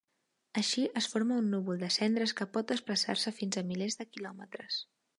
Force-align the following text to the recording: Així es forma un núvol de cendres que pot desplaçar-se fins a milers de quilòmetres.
Així 0.61 0.85
es 1.01 1.09
forma 1.11 1.37
un 1.43 1.51
núvol 1.57 1.83
de 1.85 1.91
cendres 1.97 2.35
que 2.41 2.49
pot 2.57 2.71
desplaçar-se 2.75 3.37
fins 3.43 3.63
a 3.63 3.67
milers 3.73 4.01
de 4.03 4.13
quilòmetres. 4.13 4.85